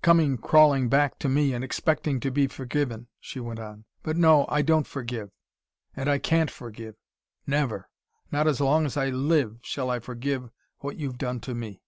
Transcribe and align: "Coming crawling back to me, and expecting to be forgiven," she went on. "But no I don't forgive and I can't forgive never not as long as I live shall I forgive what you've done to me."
"Coming 0.00 0.38
crawling 0.38 0.88
back 0.88 1.18
to 1.18 1.28
me, 1.28 1.52
and 1.52 1.64
expecting 1.64 2.20
to 2.20 2.30
be 2.30 2.46
forgiven," 2.46 3.08
she 3.18 3.40
went 3.40 3.58
on. 3.58 3.84
"But 4.04 4.16
no 4.16 4.46
I 4.48 4.62
don't 4.62 4.86
forgive 4.86 5.32
and 5.96 6.08
I 6.08 6.18
can't 6.20 6.52
forgive 6.52 6.94
never 7.48 7.90
not 8.30 8.46
as 8.46 8.60
long 8.60 8.86
as 8.86 8.96
I 8.96 9.08
live 9.08 9.58
shall 9.64 9.90
I 9.90 9.98
forgive 9.98 10.50
what 10.82 10.98
you've 10.98 11.18
done 11.18 11.40
to 11.40 11.54
me." 11.56 11.82